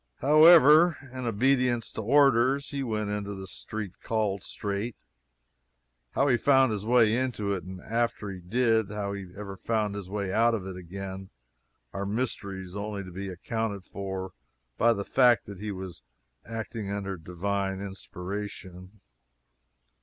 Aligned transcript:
However, 0.21 0.97
in 1.13 1.27
obedience 1.27 1.91
to 1.91 2.01
orders, 2.01 2.69
he 2.69 2.81
went 2.81 3.11
into 3.11 3.35
the 3.35 3.45
"street 3.45 4.01
called 4.01 4.41
Straight" 4.41 4.95
(how 6.13 6.27
he 6.27 6.37
found 6.37 6.71
his 6.71 6.83
way 6.83 7.15
into 7.15 7.53
it, 7.53 7.63
and 7.63 7.79
after 7.81 8.31
he 8.31 8.39
did, 8.41 8.89
how 8.89 9.13
he 9.13 9.31
ever 9.37 9.55
found 9.57 9.93
his 9.93 10.09
way 10.09 10.33
out 10.33 10.55
of 10.55 10.65
it 10.65 10.75
again, 10.75 11.29
are 11.93 12.07
mysteries 12.07 12.75
only 12.75 13.03
to 13.03 13.11
be 13.11 13.29
accounted 13.29 13.85
for 13.85 14.31
by 14.75 14.91
the 14.91 15.05
fact 15.05 15.45
that 15.45 15.59
he 15.59 15.71
was 15.71 16.01
acting 16.43 16.89
under 16.89 17.15
Divine 17.15 17.79
inspiration.) 17.79 19.01